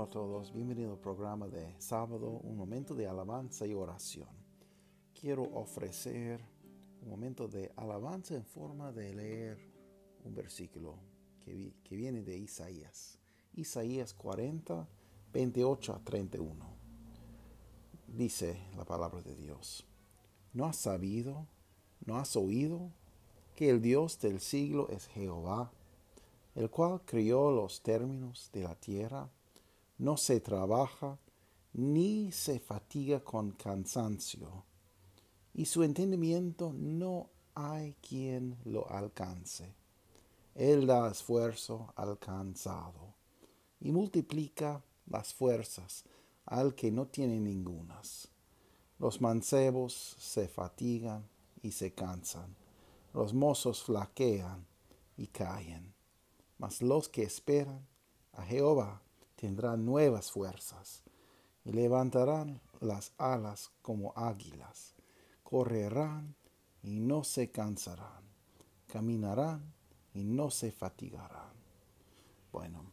Hola 0.00 0.06
a 0.06 0.12
todos, 0.12 0.50
bienvenido 0.54 0.92
al 0.92 0.98
programa 0.98 1.46
de 1.46 1.74
sábado, 1.76 2.40
un 2.42 2.56
momento 2.56 2.94
de 2.94 3.06
alabanza 3.06 3.66
y 3.66 3.74
oración. 3.74 4.30
Quiero 5.12 5.42
ofrecer 5.42 6.40
un 7.02 7.10
momento 7.10 7.46
de 7.46 7.70
alabanza 7.76 8.34
en 8.34 8.46
forma 8.46 8.92
de 8.92 9.12
leer 9.12 9.58
un 10.24 10.34
versículo 10.34 10.94
que, 11.44 11.74
que 11.84 11.96
viene 11.96 12.22
de 12.22 12.38
Isaías. 12.38 13.18
Isaías 13.52 14.14
40, 14.14 14.88
28 15.34 15.92
a 15.92 15.98
31. 15.98 16.54
Dice 18.06 18.58
la 18.78 18.86
palabra 18.86 19.20
de 19.20 19.34
Dios. 19.34 19.84
¿No 20.54 20.64
has 20.64 20.76
sabido, 20.76 21.46
no 22.06 22.16
has 22.16 22.36
oído 22.36 22.90
que 23.54 23.68
el 23.68 23.82
Dios 23.82 24.18
del 24.18 24.40
siglo 24.40 24.88
es 24.88 25.08
Jehová, 25.08 25.70
el 26.54 26.70
cual 26.70 27.02
crió 27.04 27.50
los 27.50 27.82
términos 27.82 28.48
de 28.54 28.62
la 28.62 28.74
tierra? 28.76 29.28
No 30.00 30.16
se 30.16 30.40
trabaja 30.40 31.18
ni 31.74 32.32
se 32.32 32.58
fatiga 32.58 33.22
con 33.22 33.52
cansancio, 33.52 34.64
y 35.52 35.66
su 35.66 35.82
entendimiento 35.82 36.72
no 36.74 37.28
hay 37.54 37.94
quien 38.00 38.56
lo 38.64 38.90
alcance. 38.90 39.74
Él 40.54 40.86
da 40.86 41.10
esfuerzo 41.10 41.92
al 41.96 42.18
cansado 42.18 43.14
y 43.78 43.92
multiplica 43.92 44.82
las 45.06 45.34
fuerzas 45.34 46.04
al 46.46 46.74
que 46.74 46.90
no 46.90 47.06
tiene 47.06 47.38
ningunas. 47.38 48.28
Los 48.98 49.20
mancebos 49.20 50.16
se 50.18 50.48
fatigan 50.48 51.28
y 51.62 51.72
se 51.72 51.92
cansan, 51.92 52.56
los 53.12 53.34
mozos 53.34 53.82
flaquean 53.82 54.66
y 55.18 55.26
caen, 55.26 55.94
mas 56.56 56.80
los 56.80 57.08
que 57.10 57.22
esperan 57.22 57.86
a 58.32 58.42
Jehová 58.44 59.02
tendrán 59.40 59.86
nuevas 59.86 60.30
fuerzas 60.30 61.02
y 61.64 61.72
levantarán 61.72 62.60
las 62.80 63.12
alas 63.16 63.70
como 63.80 64.12
águilas, 64.14 64.94
correrán 65.42 66.36
y 66.82 67.00
no 67.00 67.24
se 67.24 67.50
cansarán, 67.50 68.22
caminarán 68.86 69.72
y 70.12 70.24
no 70.24 70.50
se 70.50 70.70
fatigarán. 70.70 71.54
Bueno, 72.52 72.92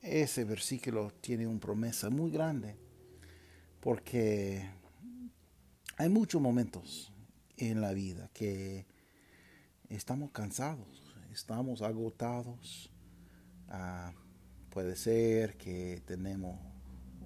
ese 0.00 0.44
versículo 0.44 1.12
tiene 1.20 1.46
una 1.46 1.60
promesa 1.60 2.08
muy 2.08 2.30
grande 2.30 2.78
porque 3.80 4.66
hay 5.98 6.08
muchos 6.08 6.40
momentos 6.40 7.12
en 7.58 7.82
la 7.82 7.92
vida 7.92 8.30
que 8.32 8.86
estamos 9.90 10.30
cansados, 10.30 11.14
estamos 11.32 11.82
agotados. 11.82 12.90
Ah, 13.68 14.14
Puede 14.76 14.94
ser 14.94 15.56
que 15.56 16.02
tenemos 16.04 16.60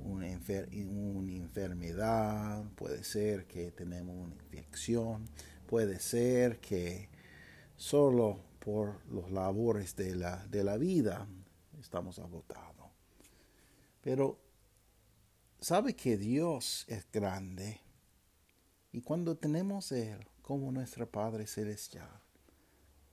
una, 0.04 0.28
enfermedad, 0.28 2.62
puede 2.76 3.02
ser 3.02 3.48
que 3.48 3.72
tenemos 3.72 4.14
una 4.14 4.36
infección, 4.36 5.28
puede 5.66 5.98
ser 5.98 6.60
que 6.60 7.08
solo 7.76 8.38
por 8.60 9.04
los 9.08 9.32
labores 9.32 9.96
de 9.96 10.14
la, 10.14 10.46
de 10.46 10.62
la 10.62 10.76
vida 10.76 11.26
estamos 11.80 12.20
agotados. 12.20 12.86
Pero 14.00 14.38
sabe 15.60 15.96
que 15.96 16.16
Dios 16.16 16.84
es 16.86 17.04
grande 17.10 17.80
y 18.92 19.00
cuando 19.00 19.36
tenemos 19.36 19.90
Él 19.90 20.24
como 20.40 20.70
nuestro 20.70 21.10
Padre 21.10 21.48
Celestial, 21.48 22.20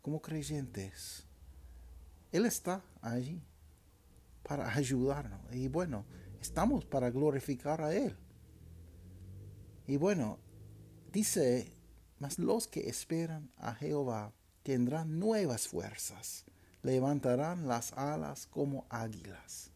como 0.04 0.22
creyentes, 0.22 1.26
Él 2.32 2.46
está 2.46 2.84
allí 3.02 3.42
para 4.48 4.74
ayudarnos. 4.74 5.42
Y 5.52 5.68
bueno, 5.68 6.06
estamos 6.42 6.86
para 6.86 7.12
glorificar 7.12 7.82
a 7.82 7.94
Él. 7.94 8.16
Y 9.86 9.98
bueno, 9.98 10.40
dice, 11.12 11.74
mas 12.20 12.40
los 12.40 12.68
que 12.68 12.90
esperan 12.90 13.52
a 13.58 13.76
Jehová 13.76 14.34
tendrán 14.64 15.20
nuevas 15.20 15.68
fuerzas, 15.68 16.46
levantarán 16.82 17.68
las 17.68 17.94
alas 17.94 18.48
como 18.48 18.86
águilas, 18.90 19.72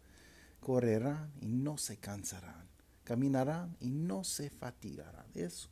correrán 0.60 1.32
y 1.42 1.48
no 1.48 1.78
se 1.78 1.98
cansarán, 1.98 2.68
caminarán 3.04 3.78
y 3.80 3.90
no 3.90 4.24
se 4.24 4.50
fatigarán. 4.50 5.26
Es 5.34 5.70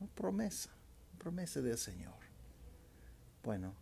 una 0.00 0.10
promesa, 0.10 0.70
una 1.10 1.18
promesa 1.18 1.60
del 1.60 1.78
Señor. 1.78 2.20
Bueno, 3.42 3.74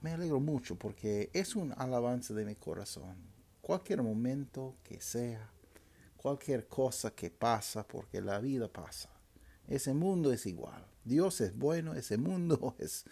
me 0.00 0.12
alegro 0.12 0.40
mucho 0.40 0.76
porque 0.76 1.30
es 1.32 1.56
un 1.56 1.74
alabanza 1.76 2.32
de 2.34 2.44
mi 2.44 2.54
corazón 2.54 3.39
cualquier 3.60 4.02
momento 4.02 4.76
que 4.82 5.00
sea, 5.00 5.50
cualquier 6.16 6.68
cosa 6.68 7.14
que 7.14 7.30
pasa, 7.30 7.86
porque 7.86 8.20
la 8.20 8.38
vida 8.38 8.72
pasa. 8.72 9.10
Ese 9.66 9.94
mundo 9.94 10.32
es 10.32 10.46
igual. 10.46 10.84
Dios 11.04 11.40
es 11.40 11.56
bueno, 11.56 11.94
ese 11.94 12.18
mundo 12.18 12.74
es, 12.78 13.04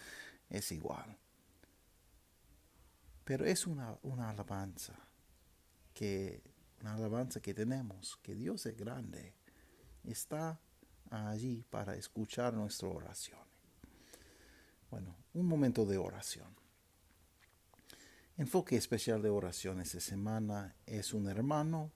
es 0.50 0.72
igual. 0.72 1.16
Pero 3.24 3.44
es 3.44 3.66
una, 3.66 3.98
una 4.02 4.30
alabanza 4.30 4.94
que 5.94 6.42
una 6.80 6.94
alabanza 6.94 7.40
que 7.40 7.54
tenemos, 7.54 8.18
que 8.22 8.34
Dios 8.34 8.64
es 8.66 8.76
grande, 8.76 9.34
está 10.04 10.60
allí 11.10 11.64
para 11.70 11.96
escuchar 11.96 12.54
nuestra 12.54 12.88
oración. 12.88 13.40
Bueno, 14.90 15.16
un 15.34 15.46
momento 15.46 15.84
de 15.84 15.98
oración. 15.98 16.48
Enfoque 18.38 18.76
especial 18.76 19.20
de 19.20 19.30
oración 19.30 19.80
esta 19.80 19.98
semana 19.98 20.76
es 20.86 21.12
un 21.12 21.28
hermano 21.28 21.90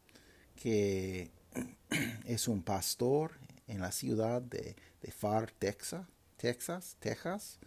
que 0.57 1.31
es 2.27 2.49
un 2.49 2.65
pastor 2.65 3.39
en 3.69 3.81
la 3.81 3.93
ciudad 3.93 4.43
de, 4.43 4.75
de 5.01 5.13
Far, 5.13 5.53
Texas, 5.53 6.05
Texas, 6.37 6.97
Texas. 6.99 7.61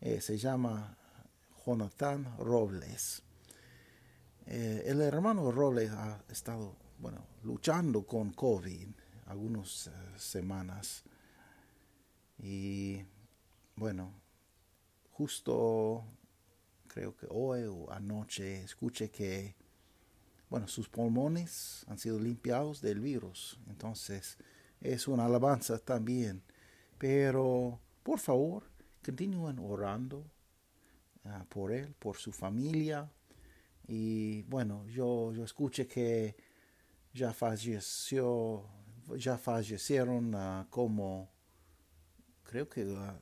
Eh, 0.00 0.22
se 0.22 0.38
llama 0.38 0.96
Jonathan 1.66 2.34
Robles. 2.38 3.22
Eh, 4.46 4.84
el 4.86 5.02
hermano 5.02 5.52
Robles 5.52 5.90
ha 5.90 6.24
estado, 6.30 6.74
bueno, 6.98 7.26
luchando 7.42 8.06
con 8.06 8.32
COVID 8.32 8.88
algunas 9.26 9.88
eh, 9.88 9.90
semanas. 10.16 11.04
Y 12.38 13.04
bueno, 13.76 14.14
justo 15.10 16.06
creo 16.92 17.16
que 17.16 17.26
hoy 17.30 17.62
o 17.64 17.90
anoche, 17.90 18.62
escuché 18.62 19.10
que, 19.10 19.54
bueno, 20.50 20.68
sus 20.68 20.88
pulmones 20.88 21.84
han 21.88 21.98
sido 21.98 22.18
limpiados 22.20 22.82
del 22.82 23.00
virus. 23.00 23.58
Entonces, 23.68 24.36
es 24.80 25.08
una 25.08 25.24
alabanza 25.24 25.78
también. 25.78 26.42
Pero, 26.98 27.80
por 28.02 28.18
favor, 28.18 28.64
continúen 29.04 29.58
orando 29.58 30.24
ah, 31.24 31.46
por 31.48 31.72
él, 31.72 31.94
por 31.98 32.16
su 32.16 32.30
familia. 32.30 33.10
Y 33.88 34.42
bueno, 34.42 34.86
yo, 34.88 35.32
yo 35.32 35.44
escuché 35.44 35.86
que 35.86 36.36
ya 37.14 37.32
falleció, 37.32 38.64
ya 39.16 39.38
fallecieron 39.38 40.34
uh, 40.34 40.66
como, 40.68 41.30
creo 42.42 42.68
que 42.68 42.84
uh, 42.84 43.18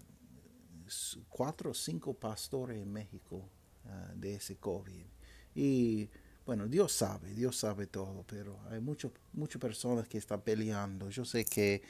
cuatro 1.29 1.71
o 1.71 1.75
cinco 1.75 2.15
pastores 2.15 2.83
en 2.83 2.93
México 2.93 3.49
Ah, 3.87 4.13
de 4.15 4.35
ese 4.35 4.57
COVID. 4.57 5.07
Y 5.55 6.09
bueno, 6.45 6.69
Dios 6.69 6.93
sabe, 6.93 7.35
Dios 7.35 7.57
sabe 7.57 7.87
todo, 7.87 8.25
pero 8.27 8.61
hay 8.71 8.81
muchas 8.81 9.13
muchas 9.33 9.61
personas 9.61 10.09
que 10.09 10.19
están 10.19 10.43
peleando. 10.43 11.09
Yo 11.11 11.25
sé 11.25 11.45
que 11.45 11.83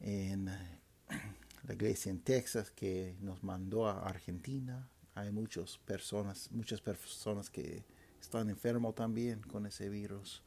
en 0.00 0.46
la 1.66 1.74
iglesia 1.74 2.10
en 2.10 2.20
Texas 2.20 2.70
que 2.70 3.16
nos 3.20 3.42
mandó 3.42 3.88
a 3.88 4.06
Argentina, 4.06 4.88
hay 5.14 5.30
muchas 5.30 5.78
personas, 5.78 6.50
muchas 6.52 6.80
personas 6.80 7.48
que 7.48 7.84
están 8.20 8.50
enfermos 8.50 8.94
también 8.94 9.40
con 9.40 9.66
ese 9.66 9.88
virus 9.88 10.42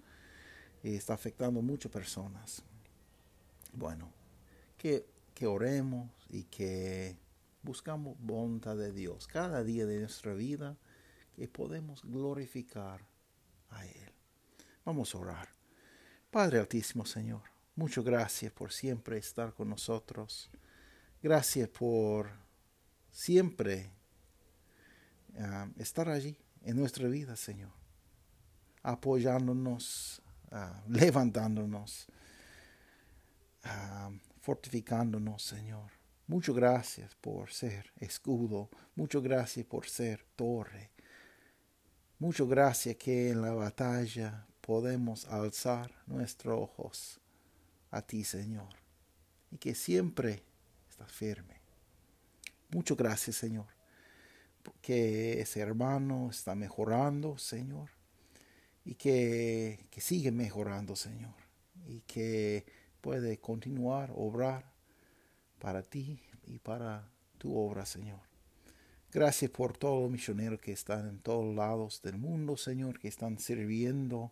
y 0.83 0.95
está 0.95 1.13
afectando 1.13 1.61
muchas 1.61 1.91
personas. 1.91 2.63
Bueno, 3.73 4.11
que, 4.77 5.05
que 5.33 5.47
oremos 5.47 6.09
y 6.29 6.43
que 6.43 7.17
buscamos 7.67 8.17
bondad 8.19 8.75
de 8.75 8.91
Dios 8.91 9.27
cada 9.27 9.63
día 9.63 9.85
de 9.85 9.99
nuestra 9.99 10.33
vida 10.33 10.77
que 11.35 11.47
podemos 11.47 12.01
glorificar 12.03 13.05
a 13.69 13.85
Él. 13.85 14.11
Vamos 14.85 15.13
a 15.13 15.19
orar. 15.19 15.49
Padre 16.31 16.59
Altísimo 16.59 17.05
Señor, 17.05 17.41
Muchas 17.77 18.03
gracias 18.03 18.51
por 18.51 18.71
siempre 18.71 19.19
estar 19.19 19.53
con 19.53 19.69
nosotros. 19.69 20.49
Gracias 21.21 21.69
por 21.69 22.27
siempre 23.11 23.91
ah, 25.39 25.69
estar 25.77 26.09
allí 26.09 26.35
en 26.63 26.75
nuestra 26.75 27.07
vida, 27.07 27.35
Señor. 27.35 27.69
Apoyándonos, 28.81 30.23
ah, 30.49 30.81
levantándonos, 30.89 32.07
ah, 33.63 34.09
fortificándonos, 34.41 35.43
Señor. 35.43 35.96
Muchas 36.27 36.56
gracias 36.56 37.15
por 37.15 37.51
ser 37.51 37.94
escudo. 37.95 38.69
Muchas 38.95 39.24
gracias 39.24 39.65
por 39.65 39.88
ser 39.88 40.25
torre. 40.35 40.91
Muchas 42.19 42.47
gracias 42.50 42.97
que 42.97 43.29
en 43.29 43.41
la 43.41 43.53
batalla 43.53 44.45
podemos 44.59 45.25
alzar 45.27 45.89
nuestros 46.06 46.59
ojos 46.59 47.21
a 47.91 48.01
ti, 48.01 48.25
Señor, 48.25 48.75
y 49.51 49.57
que 49.57 49.74
siempre 49.74 50.44
estás 50.89 51.09
firme. 51.09 51.62
Muchas 52.71 52.97
gracias, 52.97 53.38
Señor, 53.38 53.68
que 54.81 55.39
ese 55.39 55.62
hermano 55.62 56.30
está 56.30 56.56
mejorando, 56.56 57.38
Señor, 57.38 57.91
y 58.83 58.95
que, 58.95 59.88
que 59.89 60.01
sigue 60.01 60.31
mejorando, 60.31 60.97
Señor, 60.97 61.35
y 61.85 62.01
que 62.01 62.65
puede 63.00 63.39
continuar 63.39 64.12
obrar 64.13 64.76
para 65.59 65.81
ti 65.83 66.19
y 66.45 66.59
para 66.59 67.07
tu 67.38 67.56
obra, 67.57 67.86
Señor. 67.86 68.19
Gracias 69.12 69.50
por 69.51 69.77
todos 69.77 70.01
los 70.01 70.12
misioneros 70.12 70.59
que 70.59 70.74
están 70.74 71.07
en 71.07 71.19
todos 71.19 71.56
lados 71.56 72.01
del 72.01 72.18
mundo, 72.18 72.57
Señor, 72.57 73.00
que 73.00 73.07
están 73.07 73.39
sirviendo 73.39 74.31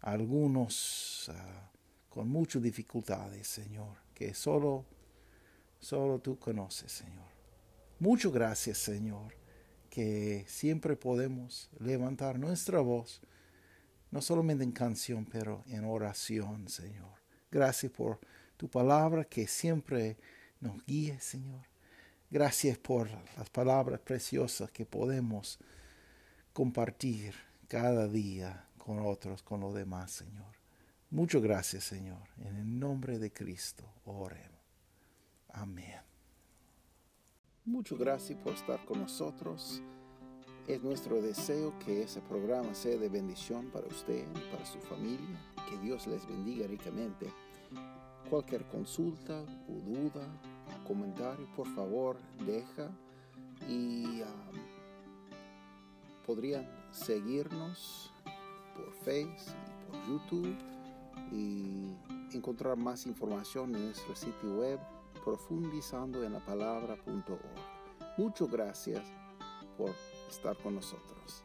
a 0.00 0.12
algunos 0.12 1.30
ah, 1.34 1.70
con 2.08 2.28
muchas 2.28 2.62
dificultades, 2.62 3.48
Señor, 3.48 3.96
que 4.14 4.32
solo, 4.32 4.84
solo 5.80 6.20
tú 6.20 6.38
conoces, 6.38 6.92
Señor. 6.92 7.26
Muchas 7.98 8.32
gracias, 8.32 8.78
Señor, 8.78 9.34
que 9.90 10.44
siempre 10.46 10.96
podemos 10.96 11.68
levantar 11.78 12.38
nuestra 12.38 12.80
voz, 12.80 13.20
no 14.10 14.20
solamente 14.22 14.64
en 14.64 14.72
canción, 14.72 15.24
pero 15.24 15.64
en 15.66 15.84
oración, 15.84 16.68
Señor. 16.68 17.12
Gracias 17.50 17.90
por 17.90 18.20
tu 18.56 18.68
palabra 18.68 19.24
que 19.24 19.46
siempre 19.46 20.16
nos 20.62 20.84
guíe, 20.86 21.20
Señor. 21.20 21.66
Gracias 22.30 22.78
por 22.78 23.10
las 23.36 23.50
palabras 23.50 24.00
preciosas 24.00 24.70
que 24.70 24.86
podemos 24.86 25.58
compartir 26.54 27.34
cada 27.68 28.08
día 28.08 28.66
con 28.78 29.00
otros, 29.00 29.42
con 29.42 29.60
los 29.60 29.74
demás, 29.74 30.12
Señor. 30.12 30.52
Muchas 31.10 31.42
gracias, 31.42 31.84
Señor. 31.84 32.22
En 32.38 32.56
el 32.56 32.78
nombre 32.78 33.18
de 33.18 33.30
Cristo, 33.30 33.84
oremos. 34.06 34.62
Amén. 35.48 36.00
Muchas 37.64 37.98
gracias 37.98 38.38
por 38.38 38.54
estar 38.54 38.82
con 38.86 39.00
nosotros. 39.00 39.82
Es 40.66 40.82
nuestro 40.82 41.20
deseo 41.20 41.78
que 41.80 42.02
ese 42.02 42.20
programa 42.22 42.74
sea 42.74 42.96
de 42.96 43.08
bendición 43.08 43.70
para 43.70 43.86
usted 43.88 44.26
y 44.26 44.50
para 44.50 44.64
su 44.64 44.78
familia. 44.80 45.38
Que 45.68 45.76
Dios 45.78 46.06
les 46.06 46.26
bendiga 46.26 46.66
ricamente. 46.66 47.30
Cualquier 48.30 48.64
consulta 48.68 49.42
o 49.68 49.72
duda 49.84 50.26
comentario, 50.86 51.46
por 51.54 51.66
favor, 51.74 52.18
deja 52.46 52.90
y 53.68 54.22
um, 54.22 54.26
podrían 56.26 56.68
seguirnos 56.90 58.12
por 58.74 58.92
Facebook 59.04 59.54
y 59.68 59.90
por 59.90 60.06
YouTube 60.08 60.56
y 61.30 62.36
encontrar 62.36 62.76
más 62.76 63.06
información 63.06 63.74
en 63.74 63.86
nuestro 63.86 64.14
sitio 64.14 64.56
web 64.56 64.80
profundizando 65.24 66.24
en 66.24 66.32
la 66.32 66.40
palabra.org. 66.40 67.40
Muchas 68.18 68.50
gracias 68.50 69.02
por 69.76 69.90
estar 70.28 70.56
con 70.58 70.74
nosotros. 70.74 71.44